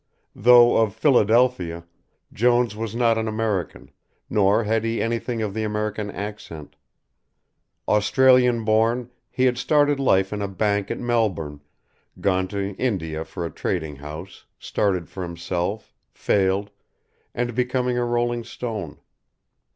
Though 0.35 0.77
of 0.77 0.95
Philadelphia, 0.95 1.85
Jones 2.33 2.75
was 2.75 2.95
not 2.95 3.19
an 3.19 3.27
American, 3.27 3.91
nor 4.31 4.63
had 4.63 4.83
he 4.83 4.99
anything 4.99 5.43
of 5.43 5.53
the 5.53 5.61
American 5.63 6.09
accent. 6.09 6.75
Australian 7.87 8.65
born, 8.65 9.11
he 9.29 9.43
had 9.45 9.59
started 9.59 9.99
life 9.99 10.33
in 10.33 10.41
a 10.41 10.47
bank 10.47 10.89
at 10.89 10.97
Melbourne, 10.97 11.61
gone 12.19 12.47
to 12.47 12.73
India 12.77 13.23
for 13.23 13.45
a 13.45 13.51
trading 13.51 13.97
house, 13.97 14.47
started 14.57 15.07
for 15.07 15.21
himself, 15.21 15.93
failed, 16.11 16.71
and 17.35 17.53
become 17.53 17.87
a 17.87 18.03
rolling 18.03 18.43
stone. 18.43 18.97